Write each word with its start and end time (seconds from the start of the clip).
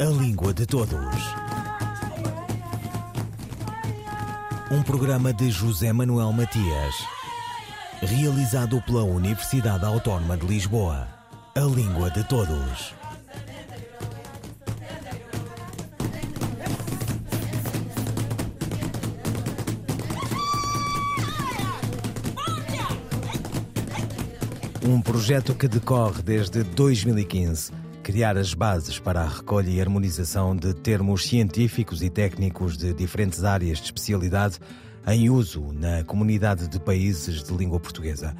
A 0.00 0.04
Língua 0.04 0.54
de 0.54 0.64
Todos. 0.64 0.94
Um 4.70 4.80
programa 4.80 5.32
de 5.32 5.50
José 5.50 5.92
Manuel 5.92 6.32
Matias, 6.32 6.94
realizado 8.00 8.80
pela 8.82 9.02
Universidade 9.02 9.84
Autónoma 9.84 10.36
de 10.36 10.46
Lisboa. 10.46 11.08
A 11.56 11.60
Língua 11.62 12.10
de 12.10 12.22
Todos. 12.22 12.94
Um 24.84 25.00
projeto 25.00 25.56
que 25.56 25.66
decorre 25.66 26.22
desde 26.22 26.62
2015 26.62 27.87
criar 28.08 28.38
as 28.38 28.54
bases 28.54 28.98
para 28.98 29.20
a 29.20 29.28
recolha 29.28 29.68
e 29.68 29.82
harmonização 29.82 30.56
de 30.56 30.72
termos 30.72 31.26
científicos 31.26 32.02
e 32.02 32.08
técnicos 32.08 32.74
de 32.74 32.94
diferentes 32.94 33.44
áreas 33.44 33.76
de 33.76 33.84
especialidade 33.84 34.58
em 35.06 35.28
uso 35.28 35.74
na 35.74 36.02
comunidade 36.04 36.68
de 36.68 36.80
países 36.80 37.42
de 37.42 37.52
língua 37.52 37.78
portuguesa. 37.78 38.34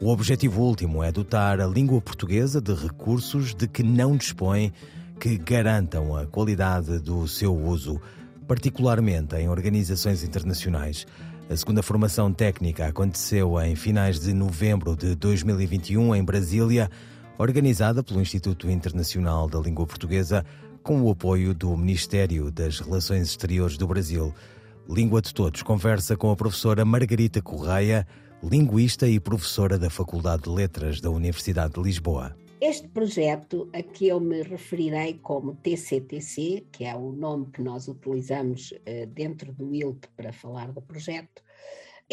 O 0.00 0.08
objetivo 0.08 0.62
último 0.62 1.04
é 1.04 1.12
dotar 1.12 1.60
a 1.60 1.68
língua 1.68 2.00
portuguesa 2.00 2.60
de 2.60 2.74
recursos 2.74 3.54
de 3.54 3.68
que 3.68 3.84
não 3.84 4.16
dispõe 4.16 4.72
que 5.20 5.38
garantam 5.38 6.16
a 6.16 6.26
qualidade 6.26 6.98
do 6.98 7.28
seu 7.28 7.56
uso, 7.56 8.00
particularmente 8.48 9.36
em 9.36 9.48
organizações 9.48 10.24
internacionais. 10.24 11.06
A 11.48 11.56
segunda 11.56 11.80
formação 11.80 12.32
técnica 12.32 12.86
aconteceu 12.88 13.60
em 13.60 13.76
finais 13.76 14.18
de 14.18 14.32
novembro 14.32 14.96
de 14.96 15.14
2021 15.14 16.12
em 16.16 16.24
Brasília, 16.24 16.90
organizada 17.42 18.04
pelo 18.04 18.20
Instituto 18.20 18.70
Internacional 18.70 19.48
da 19.48 19.58
Língua 19.58 19.84
Portuguesa, 19.84 20.46
com 20.82 21.02
o 21.02 21.10
apoio 21.10 21.52
do 21.52 21.76
Ministério 21.76 22.50
das 22.50 22.78
Relações 22.78 23.28
Exteriores 23.28 23.76
do 23.76 23.86
Brasil. 23.86 24.32
Língua 24.88 25.20
de 25.20 25.34
Todos 25.34 25.62
conversa 25.62 26.16
com 26.16 26.30
a 26.30 26.36
professora 26.36 26.84
Margarita 26.84 27.42
Correia, 27.42 28.06
linguista 28.42 29.08
e 29.08 29.18
professora 29.18 29.76
da 29.76 29.90
Faculdade 29.90 30.44
de 30.44 30.50
Letras 30.50 31.00
da 31.00 31.10
Universidade 31.10 31.74
de 31.74 31.82
Lisboa. 31.82 32.36
Este 32.60 32.86
projeto 32.86 33.68
a 33.72 33.82
que 33.82 34.06
eu 34.06 34.20
me 34.20 34.42
referirei 34.42 35.14
como 35.14 35.56
TCTC, 35.56 36.66
que 36.70 36.84
é 36.84 36.94
o 36.94 37.10
nome 37.10 37.46
que 37.52 37.60
nós 37.60 37.88
utilizamos 37.88 38.70
uh, 38.70 39.06
dentro 39.08 39.52
do 39.52 39.74
ILP 39.74 40.06
para 40.16 40.32
falar 40.32 40.70
do 40.70 40.80
projeto, 40.80 41.42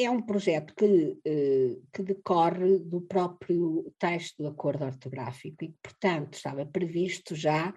é 0.03 0.09
um 0.09 0.21
projeto 0.21 0.73
que, 0.75 0.85
uh, 0.85 1.87
que 1.93 2.03
decorre 2.03 2.79
do 2.79 3.01
próprio 3.01 3.91
texto 3.97 4.43
do 4.43 4.47
acordo 4.47 4.85
ortográfico 4.85 5.63
e, 5.63 5.73
portanto, 5.81 6.33
estava 6.35 6.65
previsto 6.65 7.35
já 7.35 7.73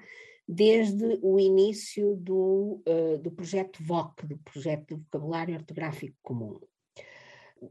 desde 0.47 1.19
o 1.23 1.39
início 1.39 2.17
do, 2.17 2.83
uh, 2.87 3.19
do 3.19 3.31
projeto 3.31 3.83
VOC, 3.83 4.27
do 4.27 4.39
projeto 4.39 4.95
de 4.95 5.03
vocabulário 5.03 5.55
ortográfico 5.55 6.17
comum. 6.23 6.61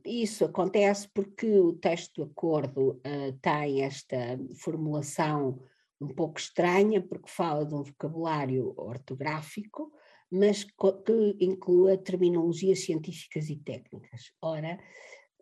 Isso 0.05 0.45
acontece 0.45 1.09
porque 1.13 1.47
o 1.59 1.73
texto 1.73 2.23
do 2.23 2.31
acordo 2.31 2.91
uh, 2.91 3.33
tem 3.41 3.83
esta 3.83 4.39
formulação 4.55 5.59
um 5.99 6.07
pouco 6.07 6.39
estranha, 6.39 7.01
porque 7.01 7.29
fala 7.29 7.65
de 7.65 7.75
um 7.75 7.83
vocabulário 7.83 8.73
ortográfico, 8.75 9.91
mas 10.31 10.63
que 10.63 11.37
inclua 11.39 11.97
terminologias 11.97 12.79
científicas 12.79 13.49
e 13.49 13.57
técnicas. 13.57 14.31
Ora, 14.41 14.79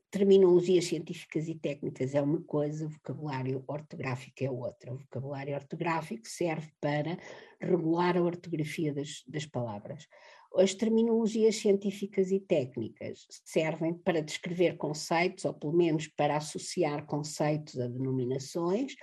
terminologias 0.10 0.86
científicas 0.86 1.48
e 1.48 1.56
técnicas 1.56 2.16
é 2.16 2.22
uma 2.22 2.42
coisa, 2.42 2.88
vocabulário 2.88 3.64
ortográfico 3.68 4.44
é 4.44 4.50
outra. 4.50 4.92
O 4.92 4.98
vocabulário 4.98 5.54
ortográfico 5.54 6.28
serve 6.28 6.72
para 6.82 7.18
regular 7.62 8.18
a 8.18 8.24
ortografia 8.24 8.94
das, 8.94 9.24
das 9.28 9.46
palavras. 9.46 10.08
As 10.56 10.74
terminologias 10.74 11.58
científicas 11.58 12.32
e 12.32 12.40
técnicas 12.40 13.28
servem 13.46 13.94
para 13.94 14.22
descrever 14.22 14.78
conceitos, 14.78 15.46
ou 15.46 15.54
pelo 15.54 15.74
menos 15.74 16.08
para 16.08 16.38
associar 16.38 17.06
conceitos 17.06 17.80
a 17.80 17.88
denominações, 17.88 18.96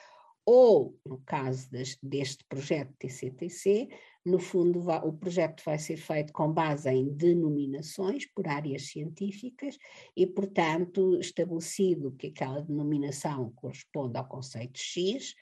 ou, 0.44 0.98
no 1.04 1.18
caso 1.18 1.70
deste, 1.70 1.98
deste 2.04 2.44
projeto 2.48 2.92
TCTC, 2.98 3.88
no 4.26 4.40
fundo 4.40 4.80
o 5.04 5.12
projeto 5.12 5.62
vai 5.64 5.78
ser 5.78 5.96
feito 5.96 6.32
com 6.32 6.52
base 6.52 6.90
em 6.90 7.08
denominações 7.08 8.26
por 8.26 8.48
áreas 8.48 8.88
científicas 8.88 9.78
e, 10.16 10.26
portanto, 10.26 11.16
estabelecido 11.20 12.10
que 12.12 12.26
aquela 12.26 12.60
denominação 12.60 13.52
corresponde 13.54 14.18
ao 14.18 14.26
conceito 14.26 14.80
X, 14.80 15.34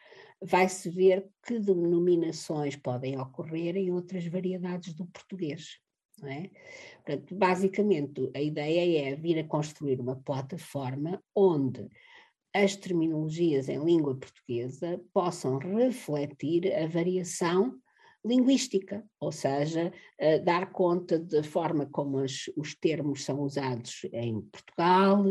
vai-se 0.42 0.90
ver 0.90 1.26
que 1.42 1.58
denominações 1.58 2.76
podem 2.76 3.18
ocorrer 3.18 3.74
em 3.74 3.90
outras 3.90 4.26
variedades 4.26 4.92
do 4.92 5.06
português. 5.06 5.78
É? 6.22 6.50
Portanto, 7.04 7.34
basicamente, 7.34 8.30
a 8.34 8.40
ideia 8.40 9.08
é 9.08 9.16
vir 9.16 9.38
a 9.38 9.44
construir 9.44 9.98
uma 9.98 10.14
plataforma 10.14 11.20
onde 11.34 11.88
as 12.54 12.76
terminologias 12.76 13.68
em 13.68 13.82
língua 13.82 14.14
portuguesa 14.14 15.00
possam 15.12 15.58
refletir 15.58 16.72
a 16.72 16.86
variação 16.86 17.80
linguística, 18.24 19.04
ou 19.20 19.30
seja, 19.30 19.92
uh, 20.20 20.44
dar 20.44 20.72
conta 20.72 21.18
da 21.18 21.42
forma 21.42 21.86
como 21.86 22.18
as, 22.18 22.50
os 22.56 22.74
termos 22.74 23.24
são 23.24 23.40
usados 23.40 24.06
em 24.12 24.40
Portugal, 24.40 25.24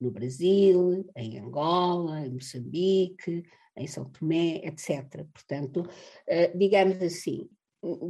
no 0.00 0.10
Brasil, 0.10 1.08
em 1.16 1.38
Angola, 1.38 2.26
em 2.26 2.30
Moçambique, 2.30 3.44
em 3.76 3.86
São 3.86 4.04
Tomé, 4.06 4.60
etc. 4.64 5.24
Portanto, 5.32 5.82
uh, 5.82 6.58
digamos 6.58 7.00
assim, 7.02 7.48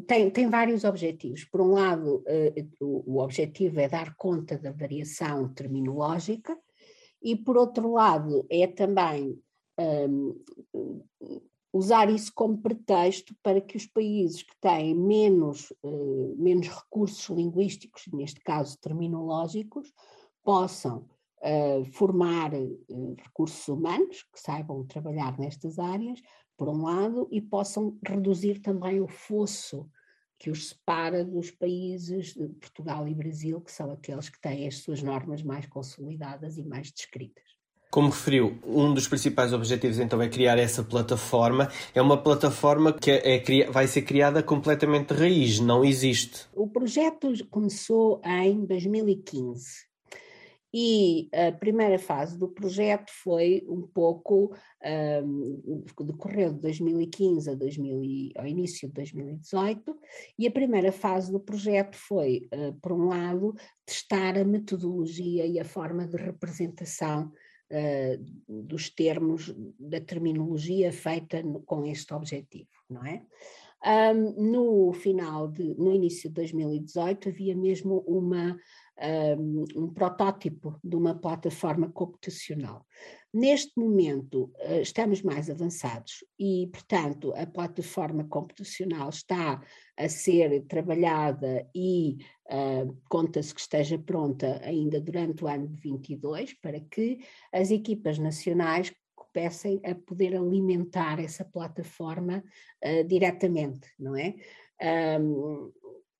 tem, 0.06 0.30
tem 0.30 0.48
vários 0.48 0.84
objetivos. 0.84 1.44
Por 1.44 1.60
um 1.60 1.72
lado, 1.72 2.24
uh, 2.26 2.70
o, 2.80 3.16
o 3.16 3.22
objetivo 3.22 3.80
é 3.80 3.88
dar 3.88 4.14
conta 4.16 4.56
da 4.56 4.72
variação 4.72 5.52
terminológica, 5.52 6.56
e 7.22 7.36
por 7.36 7.56
outro 7.56 7.92
lado, 7.92 8.46
é 8.48 8.66
também 8.66 9.38
um, 9.78 10.40
usar 11.72 12.10
isso 12.10 12.32
como 12.34 12.58
pretexto 12.58 13.34
para 13.42 13.60
que 13.60 13.76
os 13.76 13.86
países 13.86 14.42
que 14.42 14.54
têm 14.60 14.94
menos, 14.94 15.72
uh, 15.82 16.34
menos 16.36 16.68
recursos 16.68 17.28
linguísticos, 17.28 18.06
neste 18.12 18.40
caso 18.40 18.78
terminológicos, 18.78 19.92
possam 20.42 21.06
uh, 21.38 21.84
formar 21.92 22.52
uh, 22.54 23.14
recursos 23.22 23.66
humanos 23.68 24.24
que 24.32 24.40
saibam 24.40 24.84
trabalhar 24.84 25.38
nestas 25.38 25.78
áreas, 25.78 26.20
por 26.56 26.68
um 26.68 26.82
lado, 26.82 27.28
e 27.30 27.40
possam 27.40 27.98
reduzir 28.06 28.60
também 28.60 29.00
o 29.00 29.08
fosso 29.08 29.88
que 30.38 30.50
os 30.50 30.70
separa 30.70 31.24
dos 31.24 31.50
países 31.50 32.32
de 32.34 32.48
Portugal 32.48 33.06
e 33.06 33.14
Brasil, 33.14 33.60
que 33.60 33.70
são 33.70 33.90
aqueles 33.92 34.28
que 34.28 34.40
têm 34.40 34.66
as 34.66 34.78
suas 34.78 35.02
normas 35.02 35.42
mais 35.42 35.66
consolidadas 35.66 36.56
e 36.56 36.64
mais 36.64 36.90
descritas. 36.90 37.49
Como 37.90 38.08
referiu, 38.08 38.56
um 38.64 38.94
dos 38.94 39.08
principais 39.08 39.52
objetivos 39.52 39.98
então 39.98 40.22
é 40.22 40.28
criar 40.28 40.56
essa 40.58 40.82
plataforma. 40.84 41.68
É 41.92 42.00
uma 42.00 42.16
plataforma 42.16 42.92
que 42.92 43.10
é, 43.10 43.36
é, 43.36 43.70
vai 43.70 43.88
ser 43.88 44.02
criada 44.02 44.42
completamente 44.44 45.12
de 45.12 45.20
raiz, 45.20 45.58
não 45.58 45.84
existe. 45.84 46.46
O 46.54 46.68
projeto 46.68 47.32
começou 47.50 48.20
em 48.24 48.64
2015 48.64 49.90
e 50.72 51.28
a 51.34 51.50
primeira 51.50 51.98
fase 51.98 52.38
do 52.38 52.48
projeto 52.48 53.10
foi 53.10 53.64
um 53.68 53.82
pouco, 53.82 54.54
um, 55.24 55.82
decorreu 56.04 56.52
de 56.52 56.60
2015 56.60 57.50
a 57.50 57.54
2000, 57.54 58.30
ao 58.36 58.46
início 58.46 58.86
de 58.86 58.94
2018, 58.94 59.98
e 60.38 60.46
a 60.46 60.50
primeira 60.50 60.92
fase 60.92 61.32
do 61.32 61.40
projeto 61.40 61.96
foi, 61.96 62.48
uh, 62.54 62.72
por 62.80 62.92
um 62.92 63.08
lado, 63.08 63.52
testar 63.84 64.38
a 64.38 64.44
metodologia 64.44 65.44
e 65.44 65.58
a 65.58 65.64
forma 65.64 66.06
de 66.06 66.16
representação 66.16 67.32
uh, 67.70 68.62
dos 68.62 68.90
termos, 68.90 69.54
da 69.78 70.00
terminologia 70.00 70.92
feita 70.92 71.42
no, 71.42 71.60
com 71.62 71.84
este 71.86 72.12
objetivo, 72.14 72.70
não 72.88 73.04
é? 73.04 73.22
Um, 73.82 74.50
no 74.50 74.92
final 74.92 75.48
de, 75.48 75.74
no 75.74 75.94
início 75.94 76.28
de 76.28 76.34
2018 76.34 77.30
havia 77.30 77.56
mesmo 77.56 78.04
uma, 78.06 78.58
um, 79.38 79.64
um 79.76 79.88
protótipo 79.92 80.78
de 80.82 80.96
uma 80.96 81.14
plataforma 81.14 81.90
computacional. 81.90 82.86
Neste 83.32 83.78
momento 83.78 84.52
uh, 84.58 84.80
estamos 84.82 85.22
mais 85.22 85.48
avançados 85.48 86.24
e, 86.38 86.68
portanto, 86.72 87.32
a 87.36 87.46
plataforma 87.46 88.24
computacional 88.24 89.08
está 89.08 89.62
a 89.96 90.08
ser 90.08 90.62
trabalhada 90.62 91.68
e 91.74 92.18
uh, 92.50 92.96
conta-se 93.08 93.54
que 93.54 93.60
esteja 93.60 93.98
pronta 93.98 94.60
ainda 94.64 95.00
durante 95.00 95.44
o 95.44 95.48
ano 95.48 95.68
de 95.68 95.80
22 95.80 96.54
para 96.54 96.80
que 96.80 97.20
as 97.52 97.70
equipas 97.70 98.18
nacionais 98.18 98.92
comecem 99.14 99.80
a 99.84 99.94
poder 99.94 100.34
alimentar 100.34 101.20
essa 101.20 101.44
plataforma 101.44 102.42
uh, 102.84 103.04
diretamente, 103.06 103.88
não 103.98 104.16
é? 104.16 104.34
Um, 105.20 105.70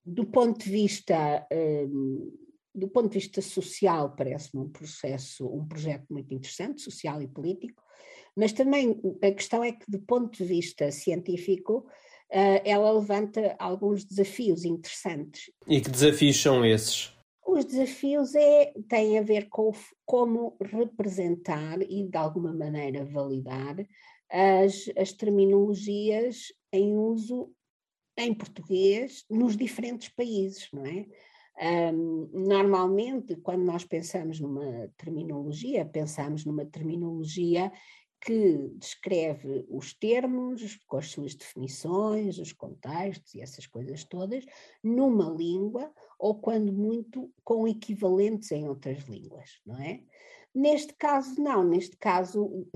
do 0.05 0.25
ponto 0.27 0.65
de 0.65 0.71
vista 0.71 1.47
um, 1.53 2.32
do 2.81 2.88
ponto 2.88 3.09
de 3.11 3.19
vista 3.19 3.41
social, 3.41 4.15
parece-me 4.17 4.65
um 4.65 4.69
processo, 4.69 5.47
um 5.47 5.67
projeto 5.67 6.06
muito 6.11 6.35
interessante, 6.35 6.82
social 6.82 7.23
e 7.23 7.29
político, 7.29 7.82
mas 8.37 8.53
também 8.53 9.00
a 9.23 9.31
questão 9.31 9.62
é 9.62 9.73
que, 9.73 9.91
do 9.91 10.00
ponto 10.00 10.37
de 10.37 10.44
vista 10.44 10.91
científico, 10.91 11.87
ela 12.65 12.93
levanta 12.93 13.56
alguns 13.59 14.05
desafios 14.05 14.65
interessantes. 14.65 15.50
E 15.67 15.81
que 15.81 15.91
desafios 15.91 16.41
são 16.41 16.65
esses? 16.65 17.12
Os 17.44 17.65
desafios 17.65 18.35
é, 18.35 18.73
têm 18.88 19.19
a 19.19 19.23
ver 19.23 19.49
com 19.49 19.73
como 20.06 20.56
representar 20.61 21.82
e, 21.82 22.05
de 22.05 22.17
alguma 22.17 22.53
maneira, 22.53 23.05
validar 23.05 23.77
as, 24.31 24.88
as 24.97 25.12
terminologias 25.12 26.53
em 26.73 26.97
uso 26.97 27.53
em 28.17 28.32
português 28.35 29.25
nos 29.29 29.56
diferentes 29.56 30.09
países, 30.09 30.69
não 30.73 30.85
é? 30.85 31.06
Normalmente, 32.32 33.36
quando 33.36 33.62
nós 33.64 33.84
pensamos 33.84 34.40
numa 34.40 34.88
terminologia, 34.96 35.84
pensamos 35.84 36.44
numa 36.44 36.64
terminologia 36.64 37.70
que 38.22 38.70
descreve 38.76 39.66
os 39.68 39.94
termos, 39.94 40.78
com 40.86 40.96
as 40.98 41.10
suas 41.10 41.34
definições, 41.34 42.38
os 42.38 42.52
contextos 42.52 43.34
e 43.34 43.40
essas 43.40 43.66
coisas 43.66 44.04
todas, 44.04 44.44
numa 44.82 45.30
língua 45.30 45.90
ou, 46.18 46.34
quando 46.34 46.72
muito, 46.72 47.32
com 47.42 47.66
equivalentes 47.66 48.52
em 48.52 48.68
outras 48.68 49.04
línguas, 49.04 49.60
não 49.64 49.76
é? 49.76 50.02
Neste 50.54 50.94
caso, 50.94 51.40
não, 51.40 51.64
neste 51.64 51.96
caso 51.96 52.66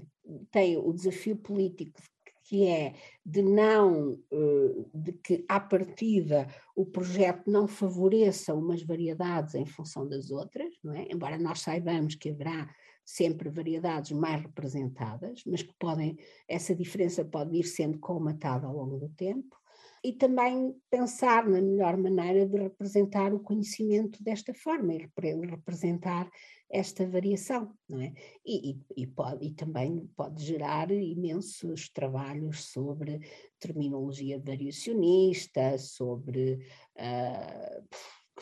tem 0.51 0.77
o 0.79 0.93
desafio 0.93 1.37
político 1.37 2.01
que 2.45 2.67
é 2.67 2.95
de 3.25 3.43
não, 3.43 4.19
eh, 4.31 4.85
de 4.95 5.13
que 5.13 5.45
à 5.49 5.59
partida 5.59 6.47
o 6.77 6.85
projeto 6.85 7.51
não 7.51 7.67
favoreça 7.67 8.55
umas 8.55 8.83
variedades 8.83 9.55
em 9.55 9.65
função 9.65 10.07
das 10.07 10.31
outras, 10.31 10.75
não 10.83 10.95
é? 10.95 11.07
Embora 11.11 11.39
nós 11.39 11.61
saibamos 11.61 12.15
que 12.15 12.31
haverá 12.31 12.69
sempre 13.05 13.49
variedades 13.49 14.13
mais 14.13 14.43
representadas, 14.43 15.43
mas 15.47 15.63
que 15.63 15.73
podem, 15.79 16.19
essa 16.47 16.75
diferença 16.75 17.25
pode 17.25 17.57
ir 17.57 17.65
sendo 17.65 17.99
colmatada 17.99 18.67
ao 18.67 18.77
longo 18.77 18.99
do 18.99 19.09
tempo, 19.11 19.57
e 20.05 20.13
também 20.13 20.77
pensar 20.91 21.49
na 21.49 21.63
melhor 21.63 21.97
maneira 21.97 22.47
de 22.47 22.59
representar 22.59 23.33
o 23.33 23.41
conhecimento 23.41 24.23
desta 24.23 24.53
forma 24.53 24.93
e 24.93 25.09
representar 25.47 26.31
esta 26.71 27.07
variação, 27.09 27.73
não 27.89 28.01
é? 28.01 28.13
E, 28.45 28.73
e, 28.73 29.03
e, 29.03 29.07
pode, 29.07 29.47
e 29.47 29.53
também 29.53 30.07
pode 30.15 30.45
gerar 30.45 30.91
imensos 30.91 31.89
trabalhos 31.89 32.65
sobre 32.65 33.21
terminologia 33.59 34.39
variacionista, 34.39 35.79
sobre 35.79 36.67
uh, 36.97 37.89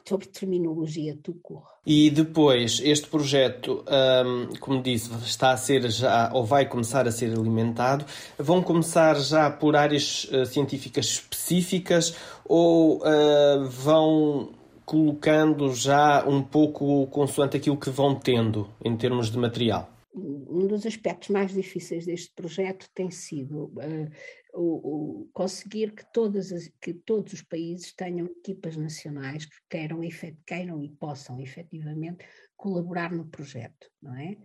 sobre 0.05 0.27
terminologia 0.27 1.17
tucor. 1.23 1.63
E 1.85 2.11
depois, 2.11 2.81
este 2.83 3.09
projeto, 3.09 3.85
um, 4.25 4.55
como 4.61 4.83
disse, 4.83 5.11
está 5.25 5.51
a 5.51 5.57
ser 5.57 5.91
já, 5.91 6.31
ou 6.33 6.45
vai 6.45 6.67
começar 6.69 7.07
a 7.07 7.13
ser 7.13 7.33
alimentado, 7.33 8.05
vão 8.39 8.63
começar 8.63 9.15
já 9.15 9.51
por 9.51 9.77
áreas 9.77 10.25
uh, 10.25 10.47
científicas 10.47 11.07
específicas 11.07 12.17
ou 12.45 12.99
uh, 12.99 13.65
vão 13.69 14.51
colocando 14.85 15.73
já 15.73 16.25
um 16.29 16.43
pouco 16.43 17.07
consoante 17.09 17.57
aquilo 17.57 17.77
que 17.77 17.91
vão 17.91 18.15
tendo 18.15 18.69
em 18.85 18.97
termos 18.97 19.31
de 19.31 19.39
material? 19.39 19.89
Um 20.15 20.67
dos 20.67 20.85
aspectos 20.85 21.31
mais 21.31 21.53
difíceis 21.53 22.05
deste 22.05 22.31
projeto 22.35 22.87
tem 22.95 23.11
sido 23.11 23.73
uh, 23.77 24.11
o, 24.53 25.23
o, 25.23 25.31
conseguir 25.33 25.93
que, 25.93 26.05
todas 26.13 26.53
as, 26.53 26.69
que 26.81 26.93
todos 26.93 27.33
os 27.33 27.43
países 27.43 27.93
tenham 27.95 28.27
equipas 28.27 28.77
nacionais 28.77 29.47
que 29.47 29.57
queiram, 29.69 30.01
queiram 30.47 30.83
e 30.83 30.89
possam 30.91 31.41
efetivamente 31.41 32.25
colaborar 32.57 33.11
no 33.13 33.27
projeto, 33.27 33.91
não 34.01 34.15
é? 34.15 34.37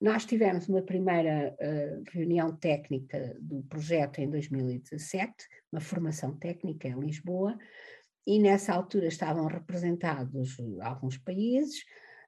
Nós 0.00 0.24
tivemos 0.24 0.68
uma 0.68 0.82
primeira 0.82 1.56
uh, 1.60 2.04
reunião 2.12 2.54
técnica 2.54 3.36
do 3.40 3.62
projeto 3.64 4.20
em 4.20 4.30
2017, 4.30 5.32
uma 5.72 5.80
formação 5.80 6.36
técnica 6.36 6.86
em 6.86 7.00
Lisboa, 7.00 7.58
e 8.26 8.38
nessa 8.38 8.72
altura 8.72 9.08
estavam 9.08 9.46
representados 9.46 10.56
alguns 10.80 11.18
países 11.18 11.84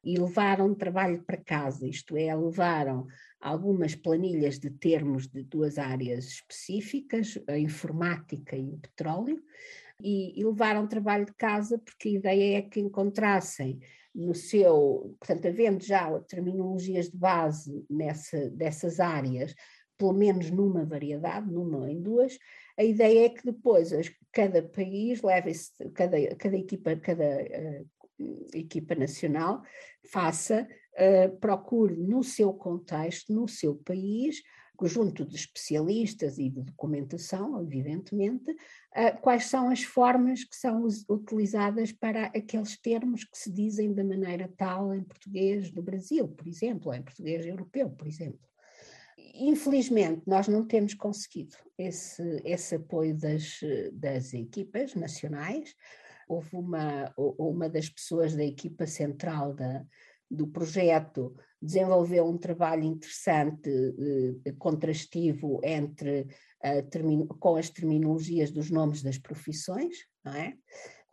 e 0.07 0.17
levaram 0.17 0.73
trabalho 0.73 1.21
para 1.25 1.37
casa, 1.37 1.85
isto 1.85 2.17
é, 2.17 2.33
levaram 2.33 3.09
algumas 3.41 3.97
planilhas 3.97 4.57
de 4.57 4.71
termos 4.71 5.27
de 5.27 5.43
duas 5.43 5.79
áreas 5.79 6.27
específicas, 6.27 7.37
a 7.49 7.59
informática 7.59 8.57
e 8.57 8.71
o 8.71 8.79
petróleo, 8.79 9.43
e, 10.01 10.41
e 10.41 10.45
levaram 10.45 10.87
trabalho 10.87 11.27
de 11.27 11.35
casa 11.35 11.77
porque 11.79 12.09
a 12.09 12.13
ideia 12.13 12.59
é 12.59 12.63
que 12.63 12.79
encontrassem 12.79 13.81
no 14.15 14.33
seu, 14.33 15.17
portanto, 15.19 15.49
havendo 15.49 15.85
já 15.85 16.09
terminologias 16.21 17.11
de 17.11 17.17
base 17.17 17.85
nessa, 17.91 18.49
dessas 18.51 19.01
áreas, 19.01 19.55
pelo 19.99 20.13
menos 20.13 20.51
numa 20.51 20.85
variedade, 20.85 21.51
numa 21.51 21.79
ou 21.79 21.89
em 21.89 22.01
duas, 22.01 22.39
a 22.79 22.85
ideia 22.85 23.27
é 23.27 23.29
que 23.31 23.45
depois 23.45 23.91
cada 24.31 24.63
país 24.63 25.21
leve 25.23 25.51
cada, 25.95 26.37
cada 26.37 26.57
equipa, 26.57 26.95
cada 26.97 27.25
uh, 27.25 27.87
equipa 28.55 28.95
nacional 28.95 29.63
faça 30.11 30.67
uh, 30.97 31.37
procure 31.39 31.97
no 31.97 32.23
seu 32.23 32.53
contexto, 32.53 33.33
no 33.33 33.49
seu 33.49 33.75
país, 33.75 34.43
junto 34.83 35.25
de 35.25 35.37
especialistas 35.37 36.39
e 36.39 36.51
de 36.51 36.63
documentação, 36.63 37.61
evidentemente, 37.63 38.51
uh, 38.51 39.21
quais 39.23 39.47
são 39.47 39.71
as 39.71 39.83
formas 39.83 40.45
que 40.45 40.57
são 40.57 40.87
utilizadas 41.09 41.93
para 41.93 42.27
aqueles 42.27 42.79
termos 42.79 43.25
que 43.25 43.39
se 43.39 43.51
dizem 43.51 43.95
da 43.95 44.05
maneira 44.05 44.53
tal 44.57 44.95
em 44.95 45.03
português 45.03 45.71
do 45.71 45.83
Brasil, 45.83 46.29
por 46.29 46.47
exemplo, 46.47 46.89
ou 46.89 46.95
em 46.95 47.03
português 47.03 47.47
europeu, 47.47 47.91
por 47.91 48.07
exemplo. 48.07 48.41
Infelizmente, 49.35 50.23
nós 50.27 50.49
não 50.49 50.67
temos 50.67 50.95
conseguido 50.95 51.57
esse, 51.77 52.23
esse 52.45 52.75
apoio 52.75 53.15
das, 53.17 53.61
das 53.93 54.33
equipas 54.33 54.95
nacionais. 54.95 55.75
Houve 56.27 56.57
uma, 56.57 57.13
uma 57.17 57.69
das 57.69 57.89
pessoas 57.89 58.35
da 58.35 58.45
equipa 58.45 58.87
central 58.87 59.55
da, 59.55 59.85
do 60.31 60.47
projeto 60.47 61.37
desenvolveu 61.61 62.27
um 62.27 62.37
trabalho 62.37 62.85
interessante, 62.85 63.71
eh, 64.45 64.53
contrastivo 64.59 65.61
entre, 65.65 66.27
eh, 66.63 66.85
com 67.41 67.57
as 67.57 67.71
terminologias 67.71 68.51
dos 68.51 68.71
nomes 68.71 69.03
das 69.03 69.19
profissões, 69.19 69.97
não 70.25 70.35
é? 70.35 70.55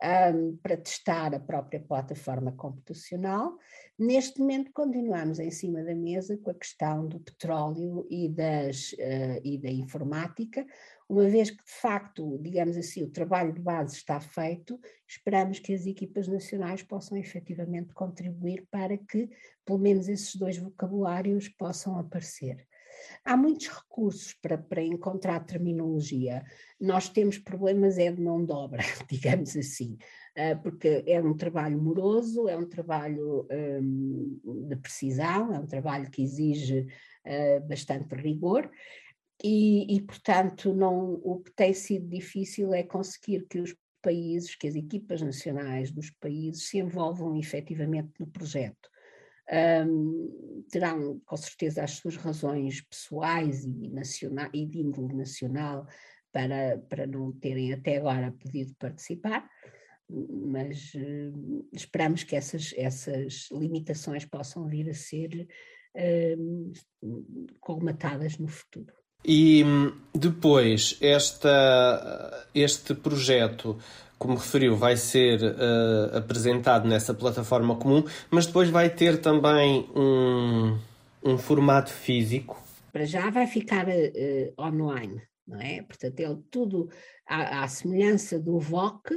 Um, 0.02 0.56
para 0.58 0.76
testar 0.76 1.34
a 1.34 1.40
própria 1.40 1.80
plataforma 1.80 2.52
computacional. 2.52 3.56
Neste 3.98 4.38
momento, 4.38 4.70
continuamos 4.74 5.38
em 5.38 5.50
cima 5.50 5.82
da 5.82 5.94
mesa 5.94 6.36
com 6.36 6.50
a 6.50 6.54
questão 6.54 7.08
do 7.08 7.20
petróleo 7.20 8.06
e, 8.10 8.28
das, 8.28 8.92
uh, 8.92 9.40
e 9.42 9.56
da 9.56 9.70
informática, 9.70 10.66
uma 11.08 11.28
vez 11.28 11.50
que, 11.50 11.62
de 11.62 11.72
facto, 11.80 12.38
digamos 12.40 12.76
assim, 12.76 13.02
o 13.02 13.10
trabalho 13.10 13.52
de 13.52 13.60
base 13.60 13.96
está 13.96 14.18
feito, 14.20 14.80
esperamos 15.06 15.58
que 15.58 15.74
as 15.74 15.86
equipas 15.86 16.26
nacionais 16.26 16.82
possam 16.82 17.18
efetivamente 17.18 17.92
contribuir 17.92 18.66
para 18.70 18.96
que, 18.96 19.28
pelo 19.64 19.78
menos, 19.78 20.08
esses 20.08 20.34
dois 20.34 20.56
vocabulários 20.56 21.48
possam 21.48 21.98
aparecer. 21.98 22.66
Há 23.24 23.36
muitos 23.36 23.68
recursos 23.68 24.34
para, 24.34 24.56
para 24.56 24.82
encontrar 24.82 25.40
terminologia. 25.40 26.42
Nós 26.80 27.08
temos 27.08 27.38
problemas 27.38 27.98
é 27.98 28.10
de 28.10 28.22
mão 28.22 28.44
de 28.44 28.52
obra, 28.52 28.82
digamos 29.10 29.56
assim, 29.56 29.98
ah, 30.36 30.56
porque 30.56 31.04
é 31.06 31.20
um 31.20 31.36
trabalho 31.36 31.80
moroso, 31.80 32.48
é 32.48 32.56
um 32.56 32.66
trabalho 32.66 33.46
hum, 33.82 34.40
de 34.68 34.76
precisão, 34.76 35.52
é 35.52 35.58
um 35.58 35.66
trabalho 35.66 36.10
que 36.10 36.22
exige 36.22 36.86
ah, 37.26 37.60
bastante 37.68 38.14
rigor 38.14 38.70
e, 39.42 39.96
e, 39.96 40.00
portanto, 40.02 40.72
não, 40.72 41.14
o 41.22 41.40
que 41.40 41.50
tem 41.52 41.72
sido 41.72 42.08
difícil 42.08 42.72
é 42.72 42.82
conseguir 42.82 43.46
que 43.48 43.60
os 43.60 43.74
países, 44.00 44.54
que 44.54 44.68
as 44.68 44.74
equipas 44.74 45.22
nacionais 45.22 45.90
dos 45.90 46.10
países 46.10 46.68
se 46.68 46.78
envolvam 46.78 47.36
efetivamente 47.36 48.12
no 48.20 48.26
projeto. 48.26 48.90
Um, 49.86 50.64
terão 50.70 51.20
com 51.26 51.36
certeza 51.36 51.84
as 51.84 51.92
suas 51.92 52.16
razões 52.16 52.80
pessoais 52.82 53.64
e, 53.64 53.88
nacional, 53.90 54.48
e 54.54 54.66
de 54.66 54.78
índole 54.80 55.14
nacional 55.14 55.86
para, 56.32 56.78
para 56.88 57.06
não 57.06 57.32
terem 57.32 57.72
até 57.72 57.98
agora 57.98 58.32
podido 58.32 58.74
participar, 58.76 59.48
mas 60.08 60.94
uh, 60.94 61.68
esperamos 61.72 62.24
que 62.24 62.36
essas, 62.36 62.72
essas 62.76 63.48
limitações 63.52 64.24
possam 64.24 64.66
vir 64.66 64.88
a 64.88 64.94
ser 64.94 65.46
colmatadas 67.60 68.36
no 68.38 68.48
futuro. 68.48 68.92
E 69.24 69.64
hum, 69.64 69.92
depois, 70.14 70.98
esta, 71.00 72.46
este 72.54 72.94
projeto, 72.94 73.78
como 74.18 74.36
referiu, 74.36 74.76
vai 74.76 74.96
ser 74.96 75.40
uh, 75.42 76.16
apresentado 76.16 76.86
nessa 76.86 77.14
plataforma 77.14 77.76
comum, 77.76 78.04
mas 78.30 78.46
depois 78.46 78.68
vai 78.68 78.90
ter 78.90 79.20
também 79.20 79.88
um, 79.96 80.78
um 81.24 81.38
formato 81.38 81.90
físico. 81.90 82.62
Para 82.92 83.06
já 83.06 83.30
vai 83.30 83.46
ficar 83.46 83.86
uh, 83.88 84.62
online, 84.62 85.22
não 85.48 85.60
é? 85.60 85.82
Portanto, 85.82 86.20
ele 86.20 86.38
tudo 86.50 86.88
à, 87.26 87.64
à 87.64 87.68
semelhança 87.68 88.38
do 88.38 88.58
VOC, 88.58 89.14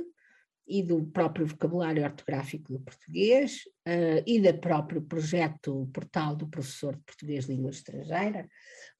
e 0.67 0.83
do 0.83 1.03
próprio 1.05 1.45
vocabulário 1.45 2.03
ortográfico 2.03 2.73
do 2.73 2.79
português 2.79 3.61
uh, 3.87 4.21
e 4.25 4.39
do 4.39 4.53
próprio 4.59 5.01
projeto 5.01 5.89
Portal 5.93 6.35
do 6.35 6.47
Professor 6.47 6.95
de 6.95 7.03
Português 7.03 7.45
Língua 7.45 7.69
Estrangeira, 7.69 8.47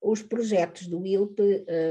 os 0.02 0.22
projetos 0.22 0.88
do 0.88 1.06
ILP 1.06 1.40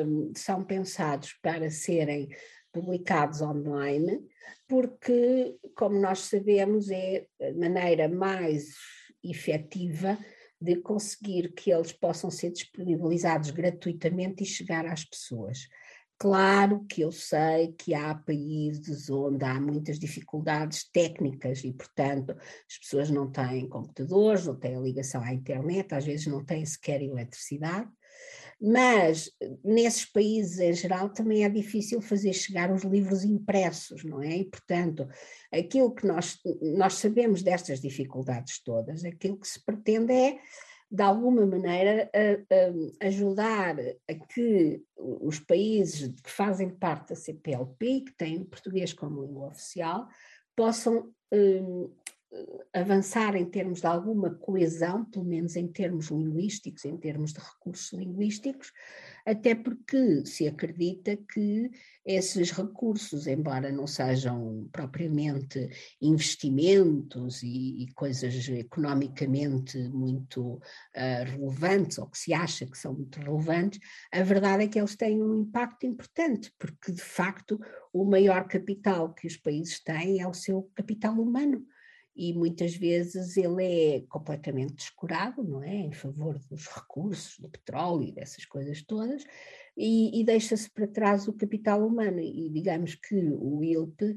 um, 0.07 0.33
são 0.35 0.65
pensados 0.65 1.35
para 1.43 1.71
serem 1.71 2.29
publicados 2.73 3.41
online, 3.41 4.21
porque, 4.69 5.57
como 5.75 5.99
nós 5.99 6.21
sabemos, 6.21 6.91
é 6.91 7.27
a 7.41 7.53
maneira 7.53 8.09
mais 8.09 8.75
efetiva 9.25 10.19
de 10.61 10.77
conseguir 10.77 11.53
que 11.53 11.71
eles 11.71 11.93
possam 11.93 12.31
ser 12.31 12.51
disponibilizados 12.51 13.51
gratuitamente 13.51 14.43
e 14.43 14.47
chegar 14.47 14.87
às 14.87 15.05
pessoas. 15.05 15.69
Claro 16.19 16.87
que 16.89 17.03
eu 17.03 17.13
sei 17.13 17.75
que 17.75 17.93
há 17.93 18.15
países 18.15 19.11
onde 19.11 19.45
há 19.45 19.61
muitas 19.61 19.99
dificuldades 19.99 20.89
técnicas 20.91 21.63
e, 21.63 21.73
portanto, 21.75 22.31
as 22.31 22.79
pessoas 22.79 23.11
não 23.11 23.31
têm 23.31 23.69
computadores, 23.69 24.47
não 24.47 24.57
têm 24.57 24.83
ligação 24.83 25.23
à 25.23 25.35
internet, 25.35 25.95
às 25.95 26.07
vezes 26.07 26.27
não 26.27 26.43
têm 26.43 26.65
sequer 26.65 27.03
eletricidade, 27.03 27.91
mas 28.59 29.31
nesses 29.63 30.07
países 30.07 30.59
em 30.59 30.73
geral 30.73 31.11
também 31.11 31.45
é 31.45 31.49
difícil 31.51 32.01
fazer 32.01 32.33
chegar 32.33 32.73
os 32.73 32.83
livros 32.83 33.23
impressos, 33.23 34.03
não 34.03 34.23
é? 34.23 34.39
E, 34.39 34.45
portanto, 34.45 35.07
aquilo 35.53 35.95
que 35.95 36.07
nós, 36.07 36.39
nós 36.63 36.95
sabemos 36.95 37.43
destas 37.43 37.79
dificuldades 37.79 38.63
todas, 38.63 39.05
aquilo 39.05 39.39
que 39.39 39.47
se 39.47 39.63
pretende 39.63 40.15
é 40.15 40.39
de 40.91 41.03
alguma 41.03 41.45
maneira, 41.45 42.11
a, 42.15 43.05
a 43.05 43.07
ajudar 43.09 43.77
a 43.81 44.15
que 44.15 44.83
os 44.97 45.41
países 45.41 46.15
que 46.23 46.31
fazem 46.31 46.71
parte 46.71 47.11
da 47.11 47.17
CPLP, 47.17 48.03
que 48.03 48.17
têm 48.17 48.39
o 48.39 48.47
português 48.47 48.93
como 48.93 49.25
língua 49.25 49.49
oficial, 49.49 50.07
possam 50.55 51.13
um, 51.33 51.91
avançar 52.73 53.35
em 53.37 53.45
termos 53.45 53.81
de 53.81 53.87
alguma 53.87 54.35
coesão, 54.35 55.05
pelo 55.05 55.25
menos 55.25 55.57
em 55.57 55.67
termos 55.67 56.09
linguísticos, 56.09 56.85
em 56.85 56.97
termos 56.97 57.33
de 57.33 57.41
recursos 57.41 57.93
linguísticos, 57.93 58.73
até 59.27 59.57
porque 59.57 60.25
se 60.25 60.47
acredita 60.47 61.17
que 61.17 61.69
esses 62.05 62.53
recursos, 62.53 63.27
embora 63.27 63.73
não 63.73 63.85
sejam 63.85 64.69
propriamente 64.71 65.69
investimentos 66.01 67.43
e, 67.43 67.83
e 67.83 67.93
coisas 67.93 68.49
economicamente 68.49 69.77
muito 69.89 70.55
uh, 70.55 70.61
relevantes, 71.27 71.99
ou 71.99 72.07
que 72.07 72.17
se 72.17 72.33
acha 72.33 72.65
que 72.67 72.79
são 72.79 72.95
muito 72.95 73.19
relevantes, 73.19 73.81
a 74.13 74.23
verdade 74.23 74.63
é 74.63 74.69
que 74.69 74.79
eles 74.79 74.95
têm 74.95 75.21
um 75.21 75.41
impacto 75.41 75.85
importante, 75.85 76.53
porque 76.57 76.93
de 76.93 77.03
facto 77.03 77.59
o 77.93 78.05
maior 78.05 78.47
capital 78.47 79.13
que 79.13 79.27
os 79.27 79.37
países 79.37 79.83
têm 79.83 80.23
é 80.23 80.29
o 80.29 80.35
seu 80.35 80.71
capital 80.77 81.15
humano 81.15 81.67
e 82.17 82.33
muitas 82.33 82.75
vezes 82.75 83.37
ele 83.37 83.65
é 83.65 84.01
completamente 84.09 84.75
descurado, 84.75 85.45
não 85.45 85.63
é? 85.63 85.75
Em 85.75 85.93
favor 85.93 86.39
dos 86.39 86.67
recursos, 86.67 87.39
do 87.39 87.49
petróleo 87.49 88.05
e 88.05 88.13
dessas 88.13 88.47
coisas 88.47 88.83
todas, 88.83 89.23
e, 89.77 90.19
e 90.19 90.25
deixa-se 90.25 90.71
para 90.71 90.87
trás 90.87 91.29
o 91.29 91.33
capital 91.35 91.87
humano. 91.87 92.19
E 92.21 92.49
digamos 92.49 92.95
que 92.95 93.15
o 93.15 93.63
ILP, 93.63 94.17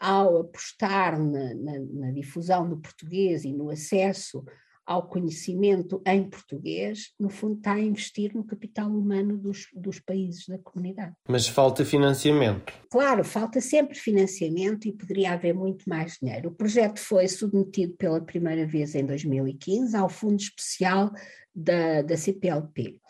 ao 0.00 0.38
apostar 0.38 1.18
na, 1.22 1.54
na, 1.54 1.78
na 1.78 2.10
difusão 2.12 2.68
do 2.68 2.78
português 2.78 3.44
e 3.44 3.52
no 3.52 3.68
acesso 3.68 4.42
ao 4.86 5.08
conhecimento 5.08 6.02
em 6.06 6.28
português, 6.28 7.12
no 7.18 7.30
fundo 7.30 7.56
está 7.56 7.74
a 7.74 7.80
investir 7.80 8.34
no 8.34 8.44
capital 8.44 8.88
humano 8.90 9.36
dos, 9.38 9.66
dos 9.74 9.98
países 9.98 10.46
da 10.46 10.58
comunidade. 10.58 11.14
Mas 11.28 11.48
falta 11.48 11.84
financiamento. 11.84 12.72
Claro, 12.90 13.24
falta 13.24 13.60
sempre 13.60 13.96
financiamento 13.96 14.86
e 14.86 14.92
poderia 14.92 15.32
haver 15.32 15.54
muito 15.54 15.88
mais 15.88 16.18
dinheiro. 16.20 16.50
O 16.50 16.54
projeto 16.54 17.00
foi 17.00 17.26
submetido 17.28 17.94
pela 17.96 18.20
primeira 18.20 18.66
vez 18.66 18.94
em 18.94 19.04
2015 19.04 19.96
ao 19.96 20.08
Fundo 20.08 20.40
Especial 20.40 21.10
da, 21.54 22.02
da 22.02 22.16
CPLP 22.16 23.00